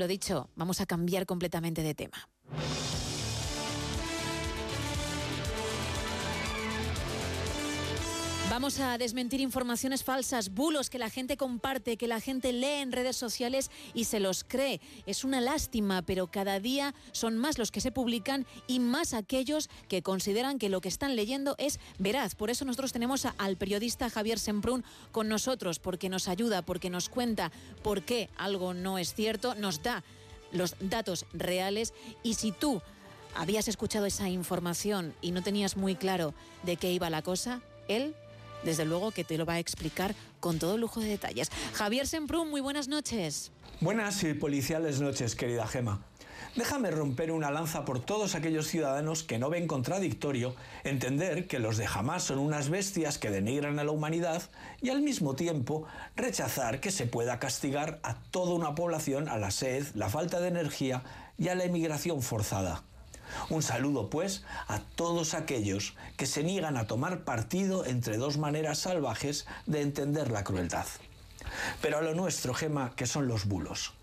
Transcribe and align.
Lo 0.00 0.08
dicho, 0.08 0.48
vamos 0.56 0.80
a 0.80 0.86
cambiar 0.86 1.26
completamente 1.26 1.82
de 1.82 1.92
tema. 1.92 2.26
Vamos 8.50 8.80
a 8.80 8.98
desmentir 8.98 9.40
informaciones 9.40 10.02
falsas, 10.02 10.52
bulos 10.52 10.90
que 10.90 10.98
la 10.98 11.08
gente 11.08 11.36
comparte, 11.36 11.96
que 11.96 12.08
la 12.08 12.18
gente 12.18 12.52
lee 12.52 12.80
en 12.80 12.90
redes 12.90 13.14
sociales 13.14 13.70
y 13.94 14.06
se 14.06 14.18
los 14.18 14.42
cree. 14.42 14.80
Es 15.06 15.22
una 15.22 15.40
lástima, 15.40 16.02
pero 16.02 16.26
cada 16.26 16.58
día 16.58 16.92
son 17.12 17.38
más 17.38 17.58
los 17.58 17.70
que 17.70 17.80
se 17.80 17.92
publican 17.92 18.46
y 18.66 18.80
más 18.80 19.14
aquellos 19.14 19.70
que 19.86 20.02
consideran 20.02 20.58
que 20.58 20.68
lo 20.68 20.80
que 20.80 20.88
están 20.88 21.14
leyendo 21.14 21.54
es 21.58 21.78
veraz. 22.00 22.34
Por 22.34 22.50
eso 22.50 22.64
nosotros 22.64 22.92
tenemos 22.92 23.24
al 23.24 23.56
periodista 23.56 24.10
Javier 24.10 24.40
Semprún 24.40 24.84
con 25.12 25.28
nosotros, 25.28 25.78
porque 25.78 26.08
nos 26.08 26.26
ayuda, 26.26 26.62
porque 26.62 26.90
nos 26.90 27.08
cuenta 27.08 27.52
por 27.84 28.02
qué 28.02 28.30
algo 28.36 28.74
no 28.74 28.98
es 28.98 29.14
cierto, 29.14 29.54
nos 29.54 29.80
da 29.84 30.02
los 30.50 30.74
datos 30.80 31.24
reales 31.32 31.94
y 32.24 32.34
si 32.34 32.50
tú 32.50 32.82
habías 33.36 33.68
escuchado 33.68 34.06
esa 34.06 34.28
información 34.28 35.14
y 35.20 35.30
no 35.30 35.40
tenías 35.40 35.76
muy 35.76 35.94
claro 35.94 36.34
de 36.64 36.76
qué 36.76 36.90
iba 36.92 37.10
la 37.10 37.22
cosa, 37.22 37.62
él 37.86 38.16
desde 38.64 38.84
luego 38.84 39.10
que 39.10 39.24
te 39.24 39.38
lo 39.38 39.46
va 39.46 39.54
a 39.54 39.58
explicar 39.58 40.14
con 40.40 40.58
todo 40.58 40.78
lujo 40.78 41.00
de 41.00 41.08
detalles. 41.08 41.50
Javier 41.74 42.06
Semprún, 42.06 42.50
muy 42.50 42.60
buenas 42.60 42.88
noches. 42.88 43.52
Buenas 43.80 44.22
y 44.24 44.34
policiales 44.34 45.00
noches, 45.00 45.34
querida 45.34 45.66
Gema. 45.66 46.00
Déjame 46.56 46.90
romper 46.90 47.30
una 47.30 47.52
lanza 47.52 47.84
por 47.84 48.00
todos 48.00 48.34
aquellos 48.34 48.66
ciudadanos 48.66 49.22
que 49.22 49.38
no 49.38 49.50
ven 49.50 49.68
contradictorio 49.68 50.56
entender 50.82 51.46
que 51.46 51.60
los 51.60 51.76
de 51.76 51.86
Hamas 51.86 52.24
son 52.24 52.40
unas 52.40 52.70
bestias 52.70 53.18
que 53.18 53.30
denigran 53.30 53.78
a 53.78 53.84
la 53.84 53.92
humanidad 53.92 54.42
y 54.82 54.90
al 54.90 55.00
mismo 55.00 55.36
tiempo 55.36 55.86
rechazar 56.16 56.80
que 56.80 56.90
se 56.90 57.06
pueda 57.06 57.38
castigar 57.38 58.00
a 58.02 58.16
toda 58.32 58.54
una 58.54 58.74
población 58.74 59.28
a 59.28 59.38
la 59.38 59.52
sed, 59.52 59.86
la 59.94 60.08
falta 60.08 60.40
de 60.40 60.48
energía 60.48 61.04
y 61.38 61.48
a 61.48 61.54
la 61.54 61.64
emigración 61.64 62.20
forzada. 62.20 62.82
Un 63.48 63.62
saludo, 63.62 64.10
pues, 64.10 64.44
a 64.68 64.80
todos 64.80 65.34
aquellos 65.34 65.94
que 66.16 66.26
se 66.26 66.42
niegan 66.42 66.76
a 66.76 66.86
tomar 66.86 67.24
partido 67.24 67.84
entre 67.86 68.16
dos 68.16 68.38
maneras 68.38 68.78
salvajes 68.78 69.46
de 69.66 69.82
entender 69.82 70.30
la 70.30 70.44
crueldad. 70.44 70.86
Pero 71.80 71.98
a 71.98 72.02
lo 72.02 72.14
nuestro, 72.14 72.54
Gema, 72.54 72.94
que 72.96 73.06
son 73.06 73.26
los 73.28 73.46
bulos. 73.46 73.94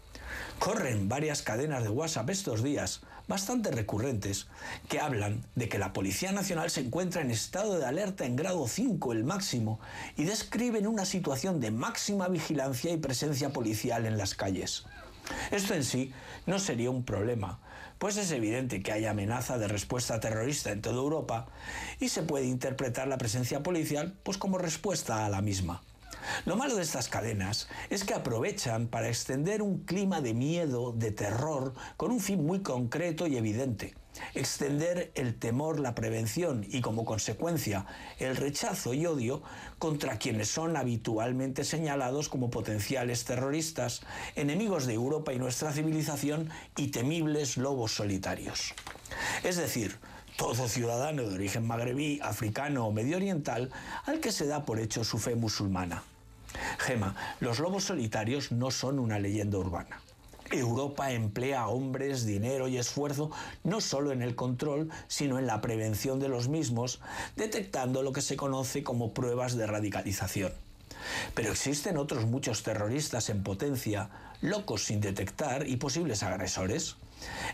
Corren 0.59 1.07
varias 1.07 1.41
cadenas 1.41 1.83
de 1.83 1.89
WhatsApp 1.89 2.29
estos 2.29 2.63
días, 2.63 3.01
bastante 3.27 3.71
recurrentes, 3.71 4.47
que 4.89 4.99
hablan 4.99 5.43
de 5.55 5.69
que 5.69 5.77
la 5.77 5.93
Policía 5.93 6.31
Nacional 6.31 6.69
se 6.69 6.81
encuentra 6.81 7.21
en 7.21 7.31
estado 7.31 7.77
de 7.77 7.85
alerta 7.85 8.25
en 8.25 8.35
grado 8.35 8.67
5, 8.67 9.11
el 9.11 9.23
máximo, 9.23 9.79
y 10.15 10.23
describen 10.23 10.87
una 10.87 11.05
situación 11.05 11.59
de 11.59 11.71
máxima 11.71 12.27
vigilancia 12.27 12.91
y 12.91 12.97
presencia 12.97 13.49
policial 13.49 14.05
en 14.05 14.17
las 14.17 14.33
calles. 14.33 14.85
Esto 15.51 15.73
en 15.73 15.83
sí 15.83 16.13
no 16.45 16.59
sería 16.59 16.89
un 16.89 17.03
problema, 17.03 17.59
pues 17.97 18.17
es 18.17 18.31
evidente 18.31 18.81
que 18.81 18.91
hay 18.91 19.05
amenaza 19.05 19.57
de 19.57 19.67
respuesta 19.67 20.19
terrorista 20.19 20.71
en 20.71 20.81
toda 20.81 20.97
Europa 20.97 21.47
y 21.99 22.09
se 22.09 22.23
puede 22.23 22.45
interpretar 22.45 23.07
la 23.07 23.17
presencia 23.17 23.63
policial 23.63 24.15
pues 24.23 24.37
como 24.37 24.57
respuesta 24.57 25.25
a 25.25 25.29
la 25.29 25.41
misma. 25.41 25.81
Lo 26.47 26.55
malo 26.55 26.77
de 26.77 26.83
estas 26.83 27.09
cadenas 27.09 27.67
es 27.89 28.05
que 28.05 28.13
aprovechan 28.13 28.87
para 28.87 29.09
extender 29.09 29.61
un 29.61 29.79
clima 29.79 30.21
de 30.21 30.33
miedo, 30.33 30.93
de 30.93 31.11
terror, 31.11 31.73
con 31.97 32.09
un 32.09 32.21
fin 32.21 32.45
muy 32.45 32.61
concreto 32.61 33.27
y 33.27 33.35
evidente. 33.35 33.95
Extender 34.33 35.11
el 35.15 35.37
temor, 35.37 35.77
la 35.81 35.93
prevención 35.93 36.65
y 36.65 36.79
como 36.79 37.03
consecuencia 37.03 37.85
el 38.17 38.37
rechazo 38.37 38.93
y 38.93 39.05
odio 39.05 39.43
contra 39.77 40.19
quienes 40.19 40.47
son 40.47 40.77
habitualmente 40.77 41.65
señalados 41.65 42.29
como 42.29 42.49
potenciales 42.49 43.25
terroristas, 43.25 44.03
enemigos 44.35 44.85
de 44.85 44.93
Europa 44.93 45.33
y 45.33 45.39
nuestra 45.39 45.73
civilización 45.73 46.49
y 46.77 46.91
temibles 46.91 47.57
lobos 47.57 47.91
solitarios. 47.91 48.73
Es 49.43 49.57
decir, 49.57 49.97
todo 50.37 50.69
ciudadano 50.69 51.23
de 51.23 51.35
origen 51.35 51.67
magrebí, 51.67 52.21
africano 52.23 52.87
o 52.87 52.93
medio 52.93 53.17
oriental 53.17 53.69
al 54.05 54.21
que 54.21 54.31
se 54.31 54.47
da 54.47 54.63
por 54.63 54.79
hecho 54.79 55.03
su 55.03 55.17
fe 55.17 55.35
musulmana. 55.35 56.03
Gema, 56.77 57.15
los 57.39 57.59
lobos 57.59 57.85
solitarios 57.85 58.51
no 58.51 58.71
son 58.71 58.99
una 58.99 59.19
leyenda 59.19 59.57
urbana. 59.57 60.01
Europa 60.51 61.11
emplea 61.11 61.67
hombres, 61.67 62.25
dinero 62.25 62.67
y 62.67 62.77
esfuerzo 62.77 63.31
no 63.63 63.81
solo 63.81 64.11
en 64.11 64.21
el 64.21 64.35
control, 64.35 64.89
sino 65.07 65.39
en 65.39 65.47
la 65.47 65.61
prevención 65.61 66.19
de 66.19 66.29
los 66.29 66.47
mismos, 66.47 67.01
detectando 67.35 68.01
lo 68.01 68.13
que 68.13 68.21
se 68.21 68.37
conoce 68.37 68.83
como 68.83 69.13
pruebas 69.13 69.57
de 69.57 69.67
radicalización. 69.67 70.53
Pero 71.33 71.51
existen 71.51 71.97
otros 71.97 72.25
muchos 72.25 72.63
terroristas 72.63 73.29
en 73.29 73.43
potencia, 73.43 74.09
locos 74.41 74.85
sin 74.85 75.01
detectar 75.01 75.67
y 75.67 75.77
posibles 75.77 76.23
agresores. 76.23 76.95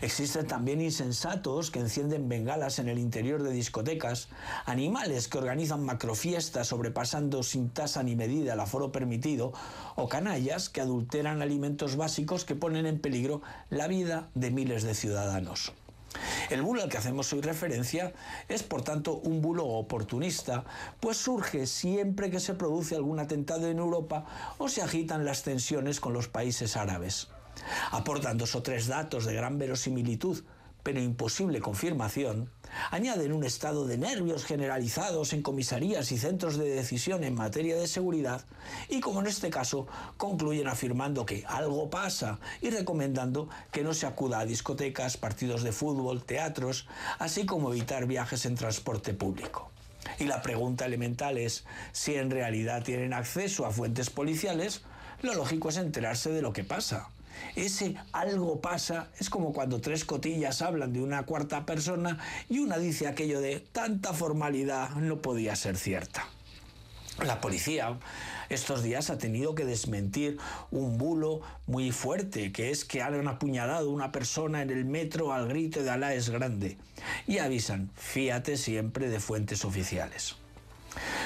Existen 0.00 0.46
también 0.46 0.80
insensatos 0.80 1.70
que 1.70 1.80
encienden 1.80 2.28
bengalas 2.28 2.78
en 2.78 2.88
el 2.88 2.98
interior 2.98 3.42
de 3.42 3.52
discotecas, 3.52 4.28
animales 4.66 5.28
que 5.28 5.38
organizan 5.38 5.84
macrofiestas 5.84 6.68
sobrepasando 6.68 7.42
sin 7.42 7.70
tasa 7.70 8.02
ni 8.02 8.16
medida 8.16 8.54
el 8.54 8.60
aforo 8.60 8.92
permitido, 8.92 9.52
o 9.96 10.08
canallas 10.08 10.68
que 10.68 10.80
adulteran 10.80 11.42
alimentos 11.42 11.96
básicos 11.96 12.44
que 12.44 12.54
ponen 12.54 12.86
en 12.86 13.00
peligro 13.00 13.42
la 13.70 13.88
vida 13.88 14.28
de 14.34 14.50
miles 14.50 14.82
de 14.82 14.94
ciudadanos. 14.94 15.72
El 16.50 16.62
bulo 16.62 16.82
al 16.82 16.88
que 16.88 16.98
hacemos 16.98 17.32
hoy 17.32 17.40
referencia 17.40 18.12
es, 18.48 18.62
por 18.62 18.82
tanto, 18.82 19.16
un 19.16 19.40
bulo 19.40 19.66
oportunista, 19.66 20.64
pues 21.00 21.16
surge 21.16 21.66
siempre 21.66 22.30
que 22.30 22.40
se 22.40 22.54
produce 22.54 22.94
algún 22.94 23.18
atentado 23.18 23.66
en 23.66 23.78
Europa 23.78 24.26
o 24.58 24.68
se 24.68 24.82
agitan 24.82 25.24
las 25.24 25.42
tensiones 25.42 26.00
con 26.00 26.12
los 26.12 26.28
países 26.28 26.76
árabes. 26.76 27.28
Aportan 27.90 28.38
dos 28.38 28.54
o 28.54 28.62
tres 28.62 28.86
datos 28.86 29.24
de 29.24 29.34
gran 29.34 29.58
verosimilitud, 29.58 30.42
pero 30.84 31.00
imposible 31.00 31.60
confirmación, 31.60 32.50
añaden 32.90 33.32
un 33.32 33.42
estado 33.42 33.86
de 33.86 33.96
nervios 33.96 34.44
generalizados 34.44 35.32
en 35.32 35.42
comisarías 35.42 36.12
y 36.12 36.18
centros 36.18 36.58
de 36.58 36.68
decisión 36.68 37.24
en 37.24 37.34
materia 37.34 37.76
de 37.76 37.88
seguridad 37.88 38.44
y, 38.90 39.00
como 39.00 39.20
en 39.20 39.26
este 39.26 39.48
caso, 39.48 39.86
concluyen 40.18 40.68
afirmando 40.68 41.24
que 41.24 41.42
algo 41.48 41.88
pasa 41.88 42.38
y 42.60 42.68
recomendando 42.68 43.48
que 43.72 43.82
no 43.82 43.94
se 43.94 44.06
acuda 44.06 44.40
a 44.40 44.44
discotecas, 44.44 45.16
partidos 45.16 45.62
de 45.62 45.72
fútbol, 45.72 46.22
teatros, 46.22 46.86
así 47.18 47.46
como 47.46 47.72
evitar 47.72 48.06
viajes 48.06 48.44
en 48.44 48.54
transporte 48.54 49.14
público. 49.14 49.70
Y 50.18 50.24
la 50.24 50.42
pregunta 50.42 50.84
elemental 50.84 51.38
es 51.38 51.64
si 51.92 52.14
en 52.16 52.30
realidad 52.30 52.82
tienen 52.82 53.14
acceso 53.14 53.64
a 53.64 53.70
fuentes 53.70 54.10
policiales, 54.10 54.82
lo 55.22 55.34
lógico 55.34 55.70
es 55.70 55.78
enterarse 55.78 56.30
de 56.30 56.42
lo 56.42 56.52
que 56.52 56.62
pasa. 56.62 57.08
Ese 57.56 57.96
algo 58.12 58.60
pasa 58.60 59.08
es 59.18 59.30
como 59.30 59.52
cuando 59.52 59.80
tres 59.80 60.04
cotillas 60.04 60.62
hablan 60.62 60.92
de 60.92 61.02
una 61.02 61.24
cuarta 61.24 61.66
persona 61.66 62.18
y 62.48 62.58
una 62.58 62.78
dice 62.78 63.06
aquello 63.06 63.40
de 63.40 63.60
tanta 63.60 64.12
formalidad 64.12 64.90
no 64.96 65.22
podía 65.22 65.56
ser 65.56 65.76
cierta. 65.76 66.26
La 67.24 67.40
policía 67.40 67.96
estos 68.48 68.82
días 68.82 69.08
ha 69.10 69.18
tenido 69.18 69.54
que 69.54 69.64
desmentir 69.64 70.38
un 70.70 70.98
bulo 70.98 71.40
muy 71.66 71.92
fuerte, 71.92 72.52
que 72.52 72.70
es 72.70 72.84
que 72.84 73.02
han 73.02 73.26
apuñalado 73.28 73.88
a 73.88 73.92
una 73.92 74.12
persona 74.12 74.62
en 74.62 74.70
el 74.70 74.84
metro 74.84 75.32
al 75.32 75.48
grito 75.48 75.82
de 75.82 75.90
Alá 75.90 76.14
es 76.14 76.30
grande. 76.30 76.76
Y 77.26 77.38
avisan, 77.38 77.90
fíate 77.94 78.56
siempre 78.56 79.08
de 79.08 79.20
fuentes 79.20 79.64
oficiales. 79.64 80.36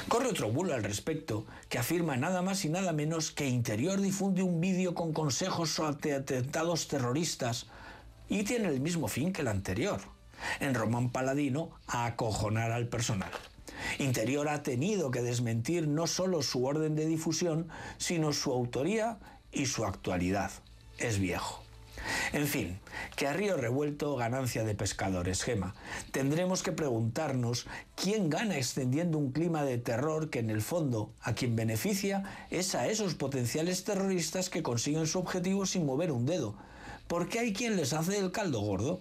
Corre 0.08 0.28
otro 0.28 0.50
bulo 0.50 0.72
al 0.72 0.82
respecto, 0.82 1.44
que 1.68 1.78
afirma 1.78 2.16
nada 2.16 2.40
más 2.40 2.64
y 2.64 2.70
nada 2.70 2.92
menos 2.92 3.30
que 3.30 3.46
Interior 3.46 4.00
difunde 4.00 4.42
un 4.42 4.58
vídeo 4.58 4.94
con 4.94 5.12
consejos 5.12 5.70
sobre 5.70 6.14
atentados 6.14 6.88
terroristas 6.88 7.66
y 8.26 8.44
tiene 8.44 8.68
el 8.68 8.80
mismo 8.80 9.08
fin 9.08 9.34
que 9.34 9.42
el 9.42 9.48
anterior. 9.48 10.00
En 10.60 10.74
Román 10.74 11.10
Paladino, 11.10 11.70
a 11.86 12.06
acojonar 12.06 12.72
al 12.72 12.88
personal. 12.88 13.30
Interior 13.98 14.48
ha 14.48 14.62
tenido 14.62 15.10
que 15.10 15.20
desmentir 15.20 15.86
no 15.86 16.06
solo 16.06 16.40
su 16.40 16.64
orden 16.64 16.94
de 16.94 17.04
difusión, 17.04 17.68
sino 17.98 18.32
su 18.32 18.50
autoría 18.50 19.18
y 19.52 19.66
su 19.66 19.84
actualidad. 19.84 20.50
Es 20.96 21.18
viejo. 21.18 21.62
En 22.32 22.46
fin, 22.46 22.80
que 23.18 23.26
a 23.26 23.32
río 23.32 23.56
revuelto 23.56 24.14
ganancia 24.14 24.62
de 24.62 24.76
pescadores, 24.76 25.42
Gema. 25.42 25.74
Tendremos 26.12 26.62
que 26.62 26.70
preguntarnos 26.70 27.66
quién 27.96 28.30
gana 28.30 28.56
extendiendo 28.56 29.18
un 29.18 29.32
clima 29.32 29.64
de 29.64 29.76
terror 29.76 30.30
que 30.30 30.38
en 30.38 30.50
el 30.50 30.62
fondo 30.62 31.12
a 31.20 31.34
quien 31.34 31.56
beneficia 31.56 32.22
es 32.48 32.76
a 32.76 32.86
esos 32.86 33.16
potenciales 33.16 33.82
terroristas 33.82 34.50
que 34.50 34.62
consiguen 34.62 35.08
su 35.08 35.18
objetivo 35.18 35.66
sin 35.66 35.84
mover 35.84 36.12
un 36.12 36.26
dedo. 36.26 36.54
Porque 37.08 37.40
hay 37.40 37.52
quien 37.52 37.74
les 37.74 37.92
hace 37.92 38.16
el 38.18 38.30
caldo 38.30 38.60
gordo. 38.60 39.00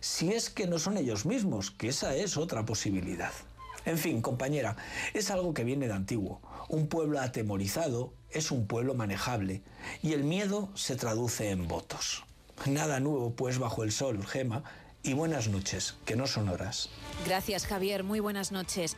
Si 0.00 0.32
es 0.32 0.48
que 0.48 0.66
no 0.66 0.78
son 0.78 0.96
ellos 0.96 1.26
mismos, 1.26 1.70
que 1.70 1.88
esa 1.88 2.16
es 2.16 2.38
otra 2.38 2.64
posibilidad. 2.64 3.32
En 3.84 3.98
fin, 3.98 4.22
compañera, 4.22 4.76
es 5.12 5.30
algo 5.30 5.52
que 5.52 5.64
viene 5.64 5.86
de 5.86 5.92
antiguo. 5.92 6.40
Un 6.70 6.86
pueblo 6.88 7.20
atemorizado 7.20 8.14
es 8.30 8.52
un 8.52 8.66
pueblo 8.66 8.94
manejable 8.94 9.62
y 10.02 10.14
el 10.14 10.24
miedo 10.24 10.70
se 10.74 10.96
traduce 10.96 11.50
en 11.50 11.68
votos. 11.68 12.24
Nada 12.66 13.00
nuevo 13.00 13.30
pues 13.30 13.58
bajo 13.58 13.82
el 13.84 13.92
sol, 13.92 14.24
Gema, 14.26 14.62
y 15.02 15.14
buenas 15.14 15.48
noches, 15.48 15.94
que 16.04 16.14
no 16.14 16.26
son 16.26 16.48
horas. 16.50 16.90
Gracias 17.26 17.66
Javier, 17.66 18.04
muy 18.04 18.20
buenas 18.20 18.52
noches. 18.52 18.96